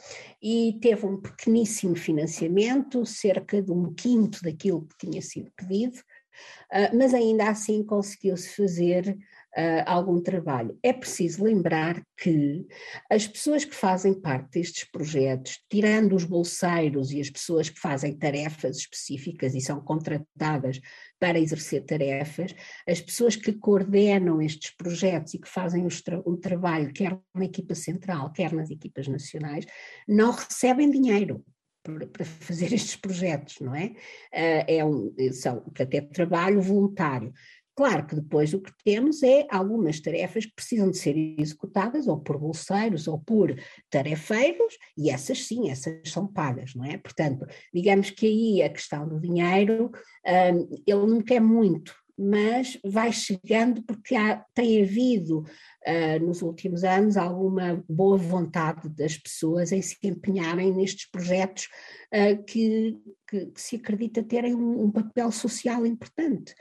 e 0.42 0.78
teve 0.80 1.06
um 1.06 1.20
pequeníssimo 1.20 1.96
financiamento, 1.96 3.06
cerca 3.06 3.62
de 3.62 3.72
um 3.72 3.92
quinto 3.94 4.42
daquilo 4.42 4.86
que 4.86 5.06
tinha 5.06 5.22
sido 5.22 5.50
pedido, 5.56 5.98
uh, 5.98 6.96
mas 6.96 7.14
ainda 7.14 7.48
assim 7.48 7.82
conseguiu-se 7.82 8.54
fazer 8.54 9.16
uh, 9.56 9.82
algum 9.86 10.20
trabalho. 10.20 10.78
É 10.82 10.92
preciso 10.92 11.44
lembrar 11.44 12.02
que 12.16 12.66
as 13.10 13.26
pessoas 13.26 13.64
que 13.64 13.74
fazem 13.74 14.14
parte 14.14 14.58
destes 14.58 14.84
projetos, 14.84 15.58
tirando 15.68 16.14
os 16.14 16.24
bolseiros 16.24 17.12
e 17.12 17.20
as 17.20 17.30
pessoas 17.30 17.68
que 17.68 17.78
fazem 17.78 18.16
tarefas 18.16 18.78
específicas 18.78 19.54
e 19.54 19.60
são 19.60 19.80
contratadas 19.80 20.80
para 21.18 21.38
exercer 21.38 21.84
tarefas, 21.84 22.54
as 22.86 23.00
pessoas 23.00 23.36
que 23.36 23.52
coordenam 23.52 24.42
estes 24.42 24.70
projetos 24.76 25.34
e 25.34 25.38
que 25.38 25.48
fazem 25.48 25.86
o 26.24 26.36
trabalho, 26.36 26.92
quer 26.92 27.18
na 27.34 27.44
equipa 27.44 27.74
central, 27.74 28.32
quer 28.32 28.52
nas 28.52 28.70
equipas 28.70 29.08
nacionais, 29.08 29.64
não 30.06 30.32
recebem 30.32 30.90
dinheiro 30.90 31.44
para 31.84 32.24
fazer 32.24 32.72
estes 32.72 32.96
projetos, 32.96 33.60
não 33.60 33.74
é? 33.74 33.94
Ah, 34.32 34.64
é 34.66 34.84
um, 34.84 35.14
são, 35.32 35.60
portanto, 35.60 35.94
é 35.94 36.00
trabalho 36.00 36.60
voluntário. 36.60 37.32
Claro 37.76 38.06
que 38.06 38.14
depois 38.14 38.54
o 38.54 38.60
que 38.60 38.72
temos 38.84 39.22
é 39.22 39.46
algumas 39.50 39.98
tarefas 40.00 40.46
que 40.46 40.54
precisam 40.54 40.90
de 40.90 40.96
ser 40.96 41.16
executadas 41.16 42.06
ou 42.06 42.20
por 42.20 42.38
bolseiros 42.38 43.08
ou 43.08 43.18
por 43.18 43.52
tarefeiros, 43.90 44.78
e 44.96 45.10
essas 45.10 45.44
sim, 45.44 45.70
essas 45.70 46.08
são 46.08 46.26
pagas, 46.26 46.74
não 46.74 46.84
é? 46.84 46.96
Portanto, 46.98 47.44
digamos 47.72 48.10
que 48.10 48.26
aí 48.26 48.62
a 48.62 48.68
questão 48.68 49.08
do 49.08 49.20
dinheiro, 49.20 49.90
um, 50.24 50.82
ele 50.86 51.06
não 51.06 51.20
quer 51.20 51.40
muito, 51.40 51.92
mas 52.16 52.78
vai 52.84 53.12
chegando 53.12 53.82
porque 53.82 54.14
há, 54.14 54.44
tem 54.54 54.82
havido 54.82 55.40
uh, 55.40 56.24
nos 56.24 56.42
últimos 56.42 56.84
anos 56.84 57.16
alguma 57.16 57.82
boa 57.88 58.16
vontade 58.16 58.88
das 58.88 59.18
pessoas 59.18 59.72
em 59.72 59.82
se 59.82 59.96
empenharem 60.04 60.72
nestes 60.72 61.10
projetos 61.10 61.68
uh, 62.12 62.40
que, 62.44 62.96
que, 63.28 63.46
que, 63.46 63.60
se 63.60 63.76
acredita 63.76 64.22
terem 64.22 64.54
um, 64.54 64.84
um 64.84 64.90
papel 64.92 65.32
social 65.32 65.84
importante. 65.84 66.54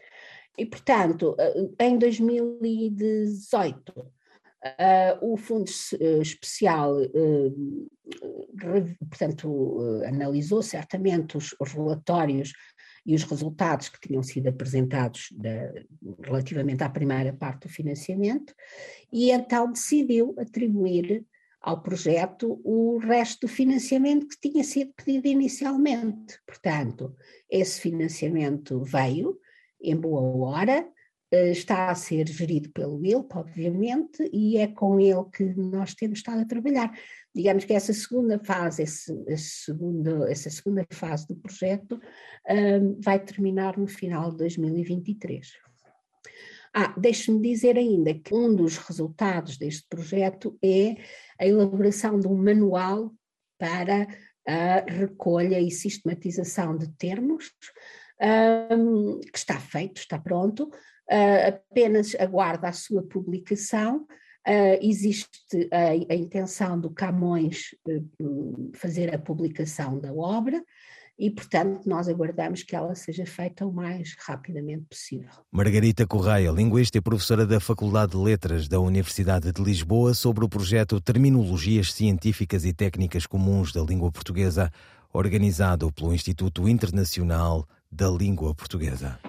E, 0.58 0.66
portanto, 0.66 1.36
eh, 1.40 1.70
em 1.80 1.98
2018, 1.98 3.90
uh, 3.90 4.12
eh, 4.62 5.18
o 5.22 5.36
Fundo 5.36 5.70
eh, 6.00 6.20
Especial, 6.20 6.96
portanto, 9.10 10.04
analisou 10.06 10.62
certamente 10.62 11.38
os, 11.38 11.56
os, 11.60 11.72
relatórios 11.72 12.54
e 13.06 13.16
os 13.16 13.24
resultados 13.24 13.90
que 13.90 14.00
tinham 14.00 14.22
sido 14.24 14.48
apresentados 14.48 15.30
da, 15.32 15.74
relativamente 16.24 16.84
à 16.84 16.90
primeira 16.90 17.34
parte 17.34 17.68
do 17.68 17.74
financiamento 17.74 18.54
e 19.12 19.32
então 19.32 19.72
decidiu 19.72 20.36
atribuir 20.38 21.26
ao 21.64 21.82
projeto 21.82 22.62
o 22.64 22.98
resto 22.98 23.48
do 23.48 23.48
financiamento 23.48 24.28
que 24.28 24.50
tinha 24.50 24.64
sido 24.64 24.94
pedido 24.94 25.28
inicialmente. 25.28 26.38
Portanto, 26.46 27.16
esse 27.50 27.80
financiamento 27.80 28.84
veio, 28.84 29.40
em 29.84 29.96
boa 29.96 30.22
hora, 30.22 30.88
eh, 31.32 31.52
está 31.52 31.90
a 31.90 31.96
ser 31.96 32.28
gerido 32.28 32.70
pelo 32.72 33.04
ILP, 33.04 33.36
obviamente, 33.36 34.30
e 34.32 34.58
é 34.58 34.68
com 34.68 35.00
ele 35.00 35.26
que 35.34 35.44
nós 35.56 35.96
temos 35.96 36.20
estado 36.20 36.42
a 36.42 36.46
trabalhar. 36.46 36.92
Digamos 37.34 37.66
que 37.66 37.74
essa 37.74 37.92
segunda 37.92 38.38
fase, 38.38 38.84
esse, 38.84 39.38
segundo, 39.38 40.26
essa 40.26 40.50
segunda 40.52 40.86
fase 40.92 41.28
do 41.28 41.36
projeto 41.36 42.00
um, 42.48 43.02
vai 43.02 43.20
terminar 43.20 43.78
no 43.78 43.88
final 43.88 44.30
de 44.30 44.38
2023. 44.38 45.54
Ah, 46.72 46.94
deixe-me 46.98 47.42
dizer 47.42 47.78
ainda 47.78 48.14
que 48.14 48.34
um 48.34 48.56
dos 48.56 48.78
resultados 48.78 49.58
deste 49.58 49.88
projeto 49.90 50.58
é 50.64 50.98
a 51.40 51.48
elaboração 51.48 52.20
de 52.20 52.28
um 52.28 52.36
manual 52.36 53.12
para 53.58 54.08
a 54.48 54.86
recolha 54.88 55.60
e 55.60 55.72
sistematização 55.72 56.78
de 56.78 56.90
termos, 56.96 57.52
um, 58.24 59.20
que 59.20 59.38
está 59.38 59.60
feito, 59.60 59.98
está 59.98 60.18
pronto, 60.18 60.64
uh, 60.64 61.48
apenas 61.48 62.16
aguarda 62.16 62.70
a 62.70 62.74
sua 62.74 63.04
publicação. 63.04 64.08
Uh, 64.48 64.78
existe 64.82 65.70
a, 65.72 66.14
a, 66.14 66.16
intenção 66.16 66.80
do 66.80 66.90
Camões 66.90 67.76
uh, 67.88 68.72
fazer 68.76 69.14
a 69.14 69.18
publicação 69.18 70.00
da 70.00 70.14
obra 70.14 70.62
e, 71.18 71.30
portanto, 71.30 71.88
nós 71.88 72.10
aguardamos 72.10 72.64
que 72.64 72.76
ela 72.76 72.96
seja 72.96 73.26
feita 73.26 73.66
o 73.66 73.72
mais 73.72 74.16
rapidamente 74.20 74.86
possível. 74.90 75.30
Margarita 75.52 76.08
Correia, 76.08 76.52
linguista 76.52 76.98
e 76.98 77.02
professora 77.02 77.46
da 77.46 77.60
Faculdade 77.60 78.14
de 78.14 78.18
Letras 78.18 78.68
da 78.68 78.80
Universidade 78.80 79.52
de 79.52 79.62
Lisboa, 79.62 80.14
sobre 80.14 80.44
o 80.44 80.50
projeto 80.50 81.00
Terminologias 81.00 81.94
Científicas 81.94 82.66
e 82.66 82.74
Técnicas 82.74 83.26
Comuns 83.26 83.72
da 83.72 83.82
Língua 83.82 84.12
Portuguesa, 84.12 84.72
organizado 85.14 85.92
pelo 85.92 86.14
Instituto 86.14 86.68
Internacional 86.68 87.66
da 87.94 88.10
língua 88.10 88.56
portuguesa. 88.56 89.20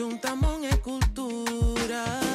juntamos 0.00 0.56
en 0.56 0.64
é 0.64 0.76
cultura. 0.78 2.29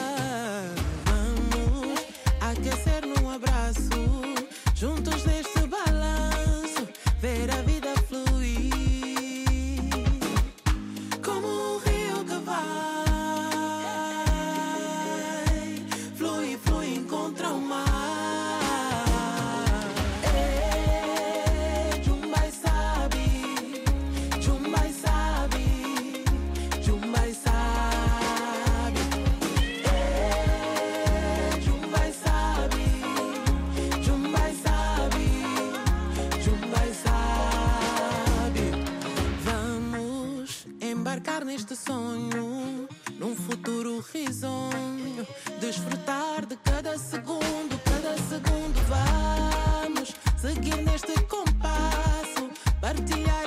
Neste 41.55 41.73
sonho, 41.73 42.85
num 43.17 43.33
futuro 43.33 44.03
risonho, 44.13 45.25
desfrutar 45.61 46.45
de 46.45 46.57
cada 46.57 46.97
segundo, 46.97 47.79
cada 47.85 48.17
segundo. 48.27 48.75
Vamos 48.89 50.13
seguir 50.37 50.75
neste 50.83 51.13
compasso, 51.23 52.49
partilhar 52.81 53.44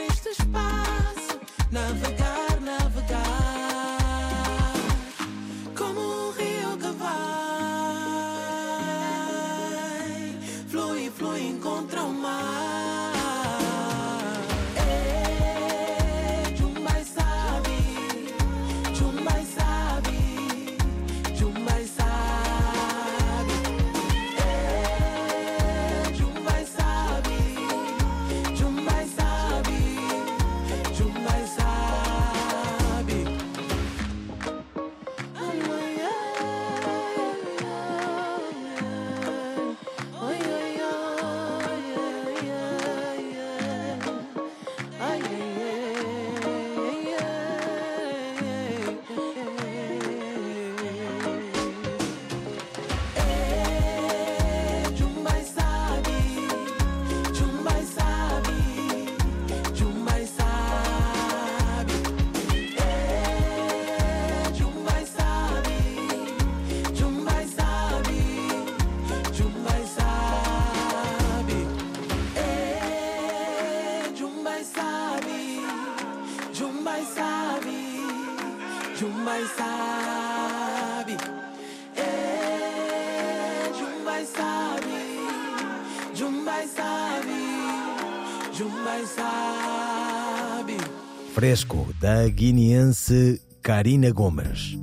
Fresco, 91.39 91.95
da 92.01 92.29
guineense 92.29 93.41
Karina 93.63 94.11
Gomes. 94.11 94.77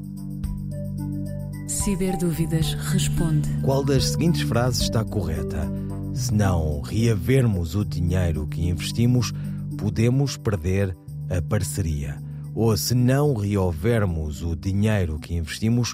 Ciberdúvidas 1.67 2.75
responde. 2.75 3.49
Qual 3.61 3.83
das 3.83 4.11
seguintes 4.11 4.43
frases 4.43 4.83
está 4.83 5.03
correta? 5.03 5.69
Se 6.13 6.33
não 6.33 6.79
reavermos 6.79 7.75
o 7.75 7.83
dinheiro 7.83 8.47
que 8.47 8.69
investimos, 8.69 9.33
podemos 9.77 10.37
perder 10.37 10.95
a 11.29 11.41
parceria. 11.41 12.23
Ou 12.55 12.77
se 12.77 12.95
não 12.95 13.33
reavermos 13.33 14.41
o 14.41 14.55
dinheiro 14.55 15.19
que 15.19 15.35
investimos, 15.35 15.93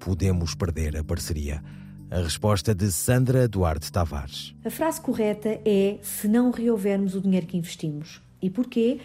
podemos 0.00 0.56
perder 0.56 0.96
a 0.96 1.04
parceria. 1.04 1.62
A 2.10 2.18
resposta 2.18 2.74
de 2.74 2.90
Sandra 2.90 3.46
Duarte 3.46 3.92
Tavares. 3.92 4.56
A 4.64 4.70
frase 4.70 5.00
correta 5.00 5.60
é 5.64 6.00
se 6.02 6.26
não 6.26 6.50
reouvermos 6.50 7.14
o 7.14 7.20
dinheiro 7.20 7.46
que 7.46 7.56
investimos. 7.56 8.20
E 8.42 8.50
porquê? 8.50 8.98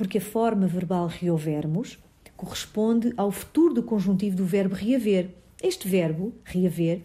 Porque 0.00 0.16
a 0.16 0.20
forma 0.22 0.66
verbal 0.66 1.08
reouvermos 1.08 1.98
corresponde 2.34 3.12
ao 3.18 3.30
futuro 3.30 3.74
do 3.74 3.82
conjuntivo 3.82 4.34
do 4.34 4.46
verbo 4.46 4.74
reaver. 4.74 5.28
Este 5.62 5.86
verbo, 5.86 6.32
reaver, 6.42 7.02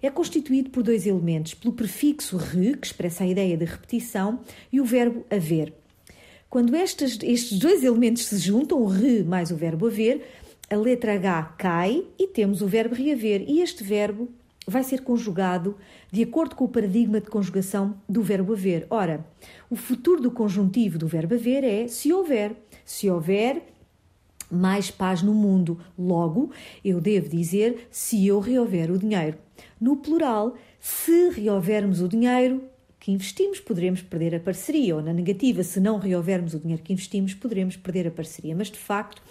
é 0.00 0.08
constituído 0.08 0.70
por 0.70 0.82
dois 0.82 1.06
elementos, 1.06 1.52
pelo 1.52 1.74
prefixo 1.74 2.38
re, 2.38 2.74
que 2.74 2.86
expressa 2.86 3.22
a 3.22 3.26
ideia 3.26 3.54
de 3.54 3.66
repetição, 3.66 4.40
e 4.72 4.80
o 4.80 4.84
verbo 4.86 5.26
haver. 5.28 5.74
Quando 6.48 6.74
estes, 6.74 7.18
estes 7.22 7.58
dois 7.58 7.84
elementos 7.84 8.24
se 8.24 8.38
juntam, 8.38 8.80
o 8.80 8.86
re 8.86 9.22
mais 9.22 9.50
o 9.50 9.54
verbo 9.54 9.86
haver, 9.86 10.26
a 10.70 10.76
letra 10.76 11.16
H 11.16 11.54
cai 11.58 12.02
e 12.18 12.28
temos 12.28 12.62
o 12.62 12.66
verbo 12.66 12.94
reaver. 12.94 13.44
E 13.46 13.60
este 13.60 13.84
verbo 13.84 14.26
vai 14.68 14.84
ser 14.84 15.02
conjugado 15.02 15.76
de 16.12 16.22
acordo 16.22 16.54
com 16.54 16.64
o 16.64 16.68
paradigma 16.68 17.20
de 17.20 17.28
conjugação 17.28 17.94
do 18.08 18.22
verbo 18.22 18.52
haver. 18.52 18.86
Ora, 18.90 19.24
o 19.70 19.76
futuro 19.76 20.20
do 20.20 20.30
conjuntivo 20.30 20.98
do 20.98 21.08
verbo 21.08 21.34
haver 21.34 21.64
é 21.64 21.88
se 21.88 22.12
houver. 22.12 22.54
Se 22.84 23.08
houver 23.08 23.62
mais 24.50 24.90
paz 24.90 25.22
no 25.22 25.34
mundo. 25.34 25.78
Logo, 25.98 26.50
eu 26.84 27.00
devo 27.00 27.28
dizer 27.28 27.88
se 27.90 28.26
eu 28.26 28.40
reouver 28.40 28.90
o 28.90 28.98
dinheiro. 28.98 29.38
No 29.80 29.96
plural, 29.96 30.56
se 30.80 31.30
reouvermos 31.30 32.00
o 32.00 32.08
dinheiro 32.08 32.62
que 32.98 33.12
investimos, 33.12 33.60
poderemos 33.60 34.02
perder 34.02 34.34
a 34.34 34.40
parceria. 34.40 34.96
Ou 34.96 35.02
na 35.02 35.12
negativa, 35.12 35.62
se 35.62 35.80
não 35.80 35.98
reouvermos 35.98 36.54
o 36.54 36.58
dinheiro 36.58 36.82
que 36.82 36.92
investimos, 36.92 37.34
poderemos 37.34 37.76
perder 37.76 38.06
a 38.08 38.10
parceria. 38.10 38.54
Mas 38.54 38.70
de 38.70 38.78
facto, 38.78 39.22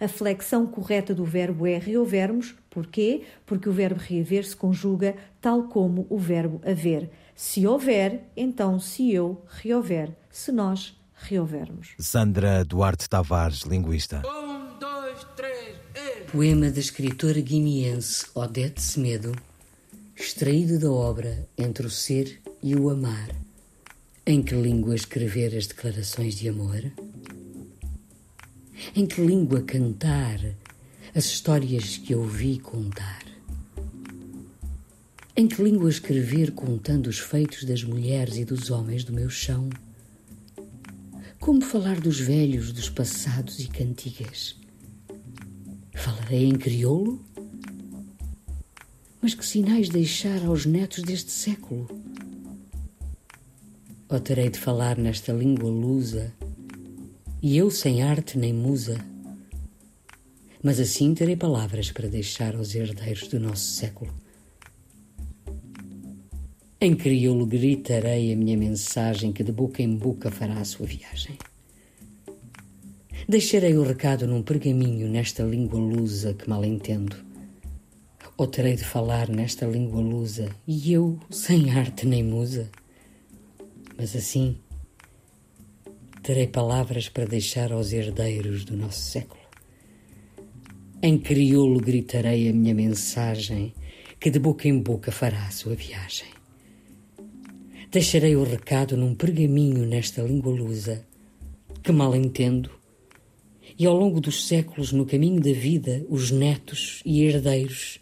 a 0.00 0.08
flexão 0.08 0.66
correta 0.66 1.14
do 1.14 1.24
verbo 1.24 1.66
é 1.66 1.76
reouvermos. 1.78 2.54
Porquê? 2.70 3.24
Porque 3.44 3.68
o 3.68 3.72
verbo 3.72 4.00
reaver 4.00 4.46
se 4.46 4.56
conjuga 4.56 5.14
tal 5.40 5.64
como 5.64 6.06
o 6.08 6.18
verbo 6.18 6.60
haver. 6.64 7.10
Se 7.36 7.66
houver, 7.66 8.24
então 8.34 8.80
se 8.80 9.12
eu 9.12 9.44
reouver. 9.46 10.10
Se 10.30 10.50
nós 10.50 10.98
reouvermos. 11.14 11.90
Sandra 11.98 12.64
Duarte 12.64 13.08
Tavares, 13.08 13.60
linguista. 13.62 14.22
Um, 14.26 14.78
dois, 14.78 15.26
três, 15.36 15.76
e... 15.94 16.30
Poema 16.30 16.70
da 16.70 16.80
escritora 16.80 17.40
guineense 17.40 18.26
Odete 18.34 18.80
Semedo, 18.80 19.32
extraído 20.16 20.78
da 20.78 20.90
obra 20.90 21.46
Entre 21.58 21.86
o 21.86 21.90
Ser 21.90 22.40
e 22.62 22.74
o 22.74 22.88
Amar. 22.88 23.28
Em 24.26 24.42
que 24.42 24.54
língua 24.54 24.94
escrever 24.94 25.56
as 25.56 25.66
declarações 25.66 26.36
de 26.36 26.48
amor? 26.48 26.80
Em 28.96 29.06
que 29.06 29.20
língua 29.20 29.62
cantar 29.62 30.40
as 31.14 31.26
histórias 31.26 31.98
que 31.98 32.14
ouvi 32.14 32.58
contar? 32.58 33.24
Em 35.36 35.46
que 35.46 35.62
língua 35.62 35.88
escrever 35.88 36.52
contando 36.52 37.06
os 37.06 37.18
feitos 37.18 37.64
das 37.64 37.84
mulheres 37.84 38.36
e 38.36 38.44
dos 38.44 38.70
homens 38.70 39.04
do 39.04 39.12
meu 39.12 39.28
chão? 39.28 39.68
Como 41.38 41.60
falar 41.60 42.00
dos 42.00 42.18
velhos, 42.18 42.72
dos 42.72 42.88
passados 42.88 43.60
e 43.60 43.68
cantigas? 43.68 44.56
Falarei 45.94 46.46
em 46.46 46.56
crioulo? 46.56 47.24
Mas 49.20 49.34
que 49.34 49.44
sinais 49.46 49.88
deixar 49.88 50.44
aos 50.46 50.64
netos 50.64 51.04
deste 51.04 51.30
século? 51.30 51.86
Ou 54.08 54.18
terei 54.18 54.48
de 54.48 54.58
falar 54.58 54.98
nesta 54.98 55.32
língua 55.32 55.70
lusa, 55.70 56.34
e 57.42 57.56
eu 57.56 57.70
sem 57.70 58.02
arte 58.02 58.36
nem 58.36 58.52
musa? 58.52 58.98
Mas 60.62 60.78
assim 60.78 61.14
terei 61.14 61.36
palavras 61.36 61.90
para 61.90 62.08
deixar 62.08 62.54
aos 62.54 62.74
herdeiros 62.74 63.28
do 63.28 63.40
nosso 63.40 63.70
século. 63.70 64.12
Em 66.78 66.94
crioulo 66.94 67.46
gritarei 67.46 68.32
a 68.32 68.36
minha 68.36 68.56
mensagem 68.56 69.32
que 69.32 69.42
de 69.42 69.52
boca 69.52 69.82
em 69.82 69.96
boca 69.96 70.30
fará 70.30 70.58
a 70.60 70.64
sua 70.64 70.86
viagem. 70.86 71.38
Deixarei 73.28 73.76
o 73.76 73.82
recado 73.82 74.26
num 74.26 74.42
pergaminho 74.42 75.08
nesta 75.08 75.42
língua 75.42 75.78
lusa 75.78 76.34
que 76.34 76.48
mal 76.48 76.64
entendo. 76.64 77.16
Ou 78.36 78.46
terei 78.46 78.76
de 78.76 78.84
falar 78.84 79.28
nesta 79.28 79.66
língua 79.66 80.00
lusa 80.00 80.48
e 80.66 80.92
eu 80.92 81.18
sem 81.30 81.70
arte 81.70 82.06
nem 82.06 82.22
musa? 82.22 82.70
Mas 83.96 84.16
assim, 84.16 84.56
terei 86.30 86.46
palavras 86.46 87.08
para 87.08 87.26
deixar 87.26 87.72
aos 87.72 87.92
herdeiros 87.92 88.64
do 88.64 88.76
nosso 88.76 89.00
século. 89.00 89.40
Em 91.02 91.18
crioulo 91.18 91.80
gritarei 91.80 92.48
a 92.48 92.52
minha 92.52 92.72
mensagem 92.72 93.74
que 94.20 94.30
de 94.30 94.38
boca 94.38 94.68
em 94.68 94.78
boca 94.78 95.10
fará 95.10 95.44
a 95.48 95.50
sua 95.50 95.74
viagem. 95.74 96.28
Deixarei 97.90 98.36
o 98.36 98.44
recado 98.44 98.96
num 98.96 99.12
pergaminho 99.12 99.84
nesta 99.84 100.22
língua 100.22 100.52
lusa 100.52 101.04
que 101.82 101.90
mal 101.90 102.14
entendo 102.14 102.70
e 103.76 103.84
ao 103.84 103.96
longo 103.96 104.20
dos 104.20 104.46
séculos, 104.46 104.92
no 104.92 105.04
caminho 105.04 105.40
da 105.40 105.52
vida, 105.52 106.06
os 106.08 106.30
netos 106.30 107.02
e 107.04 107.24
herdeiros 107.24 107.98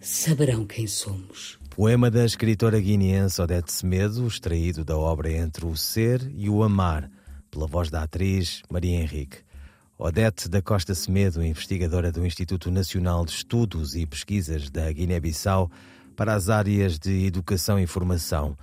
saberão 0.00 0.64
quem 0.64 0.86
somos. 0.86 1.58
Poema 1.68 2.10
da 2.10 2.24
escritora 2.24 2.80
guineense 2.80 3.42
Odete 3.42 3.70
Semedo, 3.70 4.26
extraído 4.26 4.82
da 4.82 4.96
obra 4.96 5.30
Entre 5.30 5.66
o 5.66 5.76
Ser 5.76 6.26
e 6.34 6.48
o 6.48 6.62
Amar, 6.62 7.10
pela 7.54 7.68
voz 7.68 7.88
da 7.88 8.02
atriz 8.02 8.62
Maria 8.68 9.00
Henrique. 9.00 9.38
Odete 9.96 10.48
da 10.48 10.60
Costa 10.60 10.92
Semedo, 10.92 11.42
investigadora 11.42 12.10
do 12.10 12.26
Instituto 12.26 12.68
Nacional 12.68 13.24
de 13.24 13.30
Estudos 13.30 13.94
e 13.94 14.04
Pesquisas 14.04 14.68
da 14.68 14.90
Guiné-Bissau 14.90 15.70
para 16.16 16.34
as 16.34 16.48
áreas 16.48 16.98
de 16.98 17.24
Educação 17.24 17.78
e 17.78 17.86
Formação, 17.86 18.58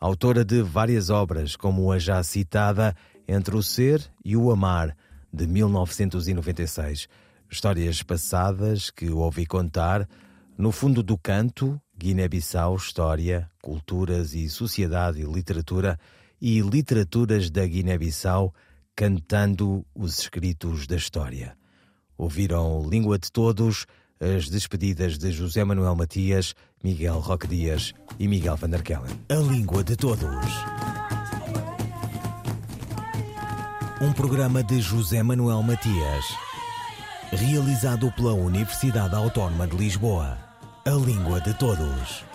autora 0.00 0.42
de 0.42 0.62
várias 0.62 1.10
obras, 1.10 1.54
como 1.54 1.92
a 1.92 1.98
já 1.98 2.22
citada 2.22 2.96
Entre 3.28 3.54
o 3.54 3.62
Ser 3.62 4.02
e 4.24 4.34
o 4.38 4.50
Amar, 4.50 4.96
de 5.30 5.46
1996. 5.46 7.08
Histórias 7.50 8.02
passadas 8.02 8.88
que 8.88 9.10
ouvi 9.10 9.44
contar 9.44 10.08
no 10.56 10.72
fundo 10.72 11.02
do 11.02 11.18
canto, 11.18 11.78
Guiné-Bissau, 11.94 12.74
História, 12.76 13.50
Culturas 13.60 14.32
e 14.32 14.48
Sociedade 14.48 15.20
e 15.20 15.24
Literatura 15.24 15.98
e 16.40 16.60
Literaturas 16.60 17.50
da 17.50 17.66
Guiné-Bissau, 17.66 18.54
cantando 18.96 19.84
os 19.94 20.18
escritos 20.18 20.86
da 20.86 20.96
história. 20.96 21.56
Ouviram 22.16 22.88
Língua 22.88 23.18
de 23.18 23.30
Todos, 23.30 23.86
as 24.20 24.48
despedidas 24.48 25.16
de 25.16 25.32
José 25.32 25.64
Manuel 25.64 25.96
Matias, 25.96 26.54
Miguel 26.84 27.18
Roque 27.20 27.46
Dias 27.46 27.92
e 28.18 28.28
Miguel 28.28 28.56
van 28.56 28.70
der 28.70 28.82
Kellen. 28.82 29.18
A 29.28 29.34
Língua 29.34 29.82
de 29.82 29.96
Todos. 29.96 30.46
Um 34.00 34.12
programa 34.12 34.62
de 34.62 34.80
José 34.80 35.22
Manuel 35.22 35.62
Matias, 35.62 36.24
realizado 37.32 38.10
pela 38.12 38.32
Universidade 38.32 39.14
Autónoma 39.14 39.66
de 39.66 39.76
Lisboa. 39.76 40.38
A 40.86 40.90
Língua 40.90 41.40
de 41.40 41.52
Todos. 41.54 42.29